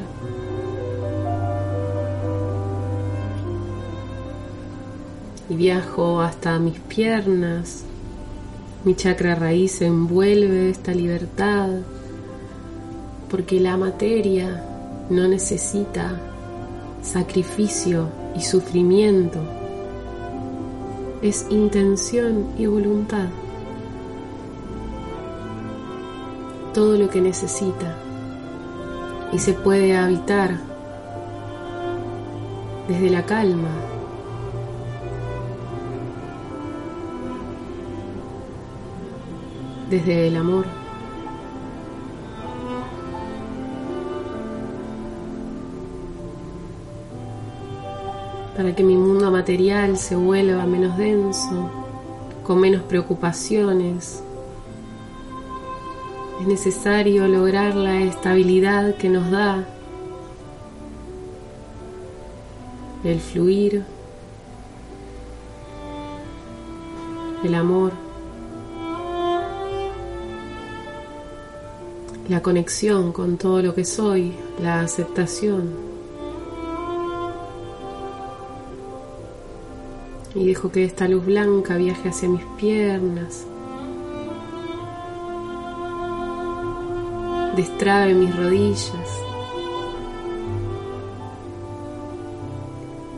Y 5.48 5.56
viajo 5.56 6.20
hasta 6.20 6.58
mis 6.58 6.78
piernas, 6.80 7.84
mi 8.84 8.94
chakra 8.94 9.34
raíz 9.34 9.80
envuelve 9.80 10.68
esta 10.68 10.92
libertad 10.92 11.70
porque 13.30 13.60
la 13.60 13.76
materia 13.76 14.64
no 15.10 15.28
necesita 15.28 16.18
sacrificio 17.02 18.08
y 18.36 18.40
sufrimiento, 18.40 19.38
es 21.22 21.46
intención 21.50 22.46
y 22.58 22.66
voluntad. 22.66 23.28
Todo 26.72 26.96
lo 26.96 27.08
que 27.10 27.20
necesita 27.20 27.96
y 29.32 29.38
se 29.38 29.52
puede 29.52 29.96
habitar 29.96 30.58
desde 32.88 33.10
la 33.10 33.24
calma. 33.26 33.68
Desde 39.90 40.28
el 40.28 40.36
amor. 40.36 40.77
Para 48.58 48.74
que 48.74 48.82
mi 48.82 48.96
mundo 48.96 49.30
material 49.30 49.96
se 49.96 50.16
vuelva 50.16 50.66
menos 50.66 50.98
denso, 50.98 51.70
con 52.42 52.58
menos 52.58 52.82
preocupaciones. 52.82 54.20
Es 56.40 56.46
necesario 56.48 57.28
lograr 57.28 57.76
la 57.76 58.02
estabilidad 58.02 58.96
que 58.96 59.08
nos 59.10 59.30
da 59.30 59.64
el 63.04 63.20
fluir, 63.20 63.84
el 67.44 67.54
amor, 67.54 67.92
la 72.28 72.42
conexión 72.42 73.12
con 73.12 73.36
todo 73.36 73.62
lo 73.62 73.72
que 73.72 73.84
soy, 73.84 74.34
la 74.60 74.80
aceptación. 74.80 75.87
Y 80.34 80.46
dejo 80.46 80.70
que 80.70 80.84
esta 80.84 81.08
luz 81.08 81.24
blanca 81.24 81.76
viaje 81.76 82.08
hacia 82.08 82.28
mis 82.28 82.44
piernas, 82.58 83.46
destrabe 87.56 88.14
mis 88.14 88.34
rodillas. 88.36 89.20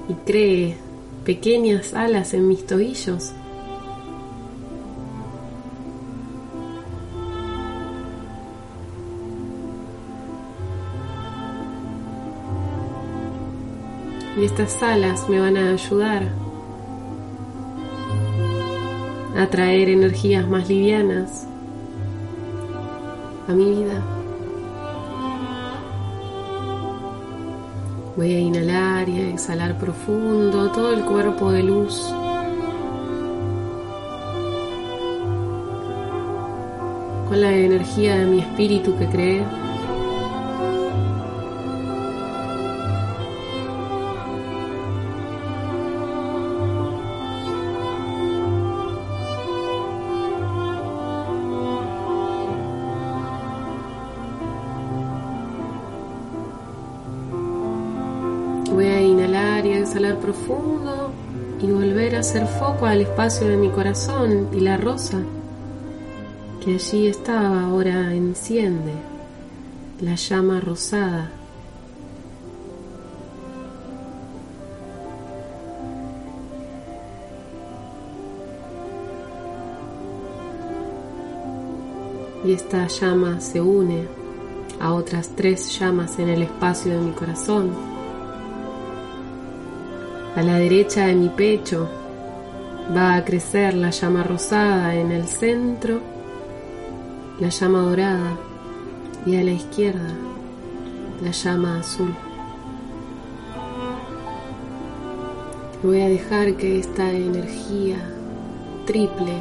Y 0.08 0.14
cree 0.26 0.76
pequeñas 1.24 1.94
alas 1.94 2.34
en 2.34 2.48
mis 2.48 2.66
tobillos. 2.66 3.32
Y 14.36 14.44
estas 14.44 14.82
alas 14.82 15.28
me 15.28 15.38
van 15.38 15.56
a 15.58 15.70
ayudar 15.72 16.49
atraer 19.36 19.88
energías 19.88 20.46
más 20.48 20.68
livianas 20.68 21.46
a 23.48 23.52
mi 23.52 23.64
vida. 23.64 24.02
Voy 28.16 28.34
a 28.34 28.40
inhalar 28.40 29.08
y 29.08 29.20
a 29.20 29.28
exhalar 29.30 29.78
profundo 29.78 30.70
todo 30.72 30.92
el 30.92 31.04
cuerpo 31.04 31.52
de 31.52 31.62
luz. 31.62 32.12
Con 37.28 37.40
la 37.40 37.52
energía 37.52 38.16
de 38.16 38.26
mi 38.26 38.40
espíritu 38.40 38.96
que 38.98 39.06
cree. 39.06 39.69
Hacer 62.30 62.46
foco 62.46 62.86
al 62.86 63.00
espacio 63.00 63.48
de 63.48 63.56
mi 63.56 63.70
corazón 63.70 64.50
y 64.52 64.60
la 64.60 64.76
rosa 64.76 65.18
que 66.64 66.74
allí 66.74 67.08
estaba 67.08 67.62
ahora 67.62 68.14
enciende 68.14 68.92
la 70.00 70.14
llama 70.14 70.60
rosada. 70.60 71.32
Y 82.44 82.52
esta 82.52 82.86
llama 82.86 83.40
se 83.40 83.60
une 83.60 84.06
a 84.78 84.92
otras 84.92 85.30
tres 85.34 85.76
llamas 85.76 86.16
en 86.20 86.28
el 86.28 86.42
espacio 86.42 86.92
de 86.92 87.00
mi 87.00 87.10
corazón 87.10 87.72
a 90.36 90.42
la 90.42 90.60
derecha 90.60 91.06
de 91.06 91.16
mi 91.16 91.28
pecho 91.28 91.88
va 92.96 93.14
a 93.14 93.24
crecer 93.24 93.74
la 93.74 93.90
llama 93.90 94.22
rosada 94.22 94.94
en 94.96 95.12
el 95.12 95.26
centro, 95.28 96.00
la 97.38 97.48
llama 97.48 97.82
dorada 97.82 98.36
y 99.26 99.36
a 99.36 99.44
la 99.44 99.52
izquierda 99.52 100.14
la 101.22 101.30
llama 101.30 101.78
azul. 101.78 102.14
Voy 105.82 106.00
a 106.00 106.08
dejar 106.08 106.56
que 106.56 106.78
esta 106.78 107.10
energía 107.10 107.96
triple 108.86 109.32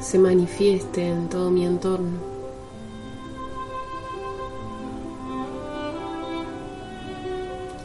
se 0.00 0.18
manifieste 0.18 1.08
en 1.08 1.28
todo 1.28 1.50
mi 1.50 1.64
entorno. 1.64 2.34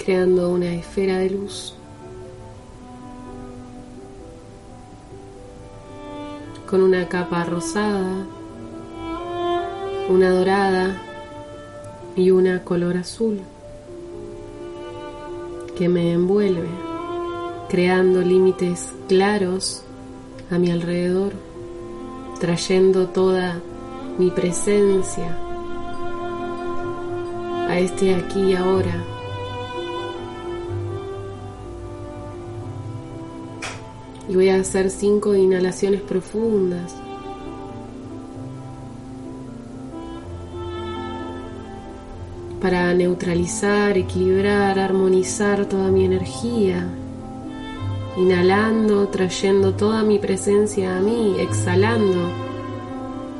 creando 0.09 0.49
una 0.49 0.73
esfera 0.73 1.19
de 1.19 1.29
luz 1.29 1.75
con 6.69 6.83
una 6.83 7.07
capa 7.07 7.43
rosada, 7.45 8.27
una 10.07 10.29
dorada 10.29 11.01
y 12.15 12.29
una 12.29 12.63
color 12.63 12.97
azul 12.97 13.39
que 15.75 15.89
me 15.89 16.11
envuelve 16.13 16.67
creando 17.69 18.21
límites 18.21 18.93
claros 19.07 19.81
a 20.51 20.59
mi 20.59 20.69
alrededor, 20.69 21.33
trayendo 22.39 23.07
toda 23.07 23.59
mi 24.19 24.29
presencia 24.29 25.37
a 27.67 27.79
este 27.79 28.13
aquí 28.13 28.41
y 28.41 28.55
ahora. 28.55 29.18
Y 34.29 34.35
voy 34.35 34.49
a 34.49 34.61
hacer 34.61 34.89
cinco 34.89 35.35
inhalaciones 35.35 36.01
profundas. 36.01 36.95
para 42.61 42.93
neutralizar, 42.93 43.97
equilibrar, 43.97 44.79
armonizar 44.79 45.65
toda 45.65 45.89
mi 45.89 46.05
energía. 46.05 46.87
Inhalando, 48.17 49.07
trayendo 49.07 49.73
toda 49.73 50.03
mi 50.03 50.19
presencia 50.19 50.97
a 50.97 50.99
mí, 50.99 51.35
exhalando 51.39 52.29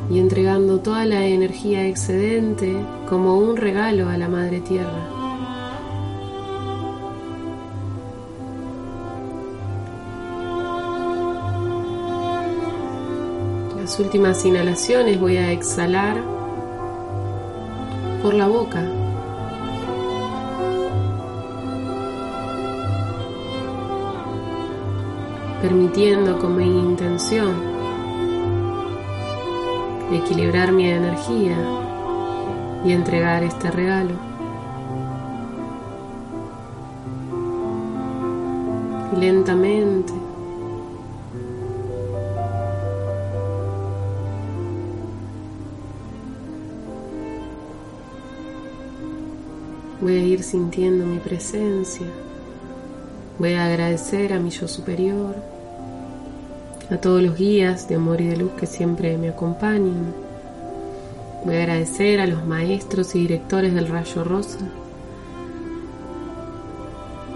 y 0.09 0.19
entregando 0.19 0.79
toda 0.79 1.05
la 1.05 1.25
energía 1.25 1.85
excedente 1.87 2.75
como 3.09 3.37
un 3.37 3.57
regalo 3.57 4.07
a 4.09 4.17
la 4.17 4.29
Madre 4.29 4.61
Tierra. 4.61 5.18
Últimas 13.99 14.45
inhalaciones 14.45 15.19
voy 15.19 15.35
a 15.35 15.51
exhalar 15.51 16.23
por 18.23 18.33
la 18.33 18.47
boca. 18.47 18.81
permitiendo 25.61 26.39
con 26.39 26.55
mi 26.55 26.63
intención 26.63 27.53
equilibrar 30.13 30.71
mi 30.71 30.89
energía 30.89 31.57
y 32.85 32.93
entregar 32.93 33.43
este 33.43 33.69
regalo. 33.69 34.13
lentamente 39.19 40.18
voy 50.01 50.15
a 50.15 50.23
ir 50.23 50.43
sintiendo 50.43 51.05
mi 51.05 51.19
presencia. 51.19 52.05
Voy 53.37 53.53
a 53.53 53.65
agradecer 53.65 54.33
a 54.33 54.39
mi 54.39 54.49
yo 54.49 54.67
superior, 54.67 55.35
a 56.89 56.97
todos 56.97 57.21
los 57.21 57.37
guías 57.37 57.87
de 57.87 57.95
amor 57.95 58.21
y 58.21 58.27
de 58.27 58.37
luz 58.37 58.51
que 58.53 58.65
siempre 58.65 59.17
me 59.17 59.29
acompañan. 59.29 60.13
Voy 61.45 61.55
a 61.55 61.59
agradecer 61.59 62.19
a 62.19 62.27
los 62.27 62.45
maestros 62.45 63.15
y 63.15 63.19
directores 63.19 63.73
del 63.73 63.87
Rayo 63.87 64.23
Rosa, 64.23 64.59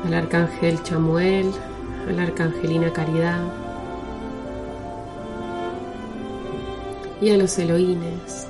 al 0.05 0.13
Arcángel 0.13 0.81
Chamuel, 0.83 1.51
a 2.07 2.11
la 2.11 2.23
Arcangelina 2.23 2.91
Caridad 2.91 3.41
y 7.21 7.29
a 7.29 7.37
los 7.37 7.57
Eloínes, 7.57 8.47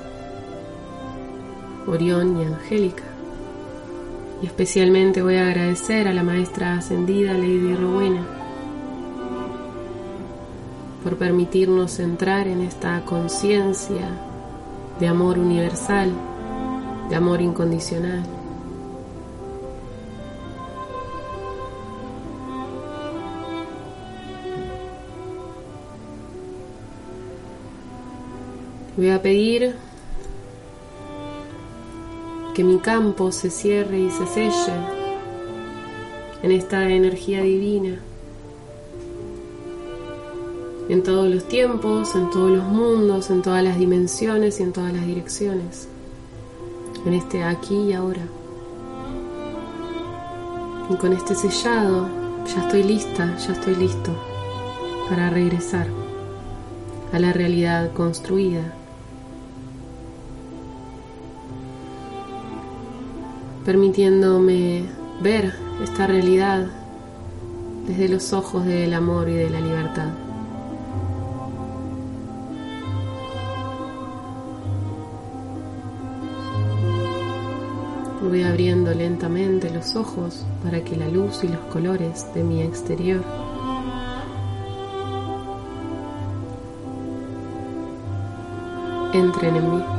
Orión 1.86 2.40
y 2.40 2.44
Angélica. 2.44 3.13
Y 4.44 4.46
especialmente 4.46 5.22
voy 5.22 5.36
a 5.36 5.46
agradecer 5.46 6.06
a 6.06 6.12
la 6.12 6.22
maestra 6.22 6.74
ascendida 6.74 7.32
Lady 7.32 7.74
Rowena 7.74 8.26
por 11.02 11.16
permitirnos 11.16 11.98
entrar 11.98 12.46
en 12.46 12.60
esta 12.60 13.00
conciencia 13.06 14.06
de 15.00 15.08
amor 15.08 15.38
universal, 15.38 16.12
de 17.08 17.16
amor 17.16 17.40
incondicional. 17.40 18.22
Voy 28.98 29.08
a 29.08 29.22
pedir 29.22 29.74
que 32.54 32.62
mi 32.62 32.78
campo 32.78 33.32
se 33.32 33.50
cierre 33.50 33.98
y 33.98 34.10
se 34.10 34.26
selle 34.26 34.72
en 36.44 36.52
esta 36.52 36.88
energía 36.88 37.42
divina, 37.42 37.98
en 40.88 41.02
todos 41.02 41.28
los 41.28 41.48
tiempos, 41.48 42.14
en 42.14 42.30
todos 42.30 42.52
los 42.52 42.64
mundos, 42.64 43.30
en 43.30 43.42
todas 43.42 43.64
las 43.64 43.76
dimensiones 43.76 44.60
y 44.60 44.62
en 44.62 44.72
todas 44.72 44.92
las 44.92 45.04
direcciones, 45.04 45.88
en 47.04 47.14
este 47.14 47.42
aquí 47.42 47.74
y 47.74 47.92
ahora. 47.92 48.22
Y 50.90 50.94
con 50.94 51.12
este 51.12 51.34
sellado 51.34 52.08
ya 52.46 52.62
estoy 52.62 52.84
lista, 52.84 53.36
ya 53.36 53.52
estoy 53.52 53.74
listo 53.74 54.12
para 55.08 55.28
regresar 55.28 55.88
a 57.12 57.18
la 57.18 57.32
realidad 57.32 57.92
construida 57.94 58.74
permitiéndome 63.64 64.84
ver 65.22 65.54
esta 65.82 66.06
realidad 66.06 66.66
desde 67.86 68.08
los 68.08 68.32
ojos 68.32 68.64
del 68.64 68.92
amor 68.92 69.28
y 69.28 69.34
de 69.34 69.50
la 69.50 69.60
libertad. 69.60 70.08
Voy 78.22 78.42
abriendo 78.42 78.92
lentamente 78.94 79.70
los 79.70 79.96
ojos 79.96 80.44
para 80.62 80.82
que 80.82 80.96
la 80.96 81.08
luz 81.08 81.44
y 81.44 81.48
los 81.48 81.60
colores 81.72 82.26
de 82.34 82.42
mi 82.42 82.62
exterior 82.62 83.22
entren 89.12 89.56
en 89.56 89.70
mí. 89.70 89.93